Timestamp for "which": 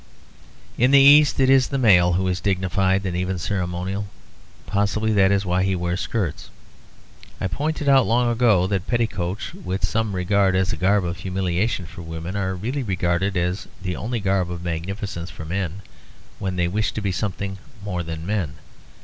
9.53-9.83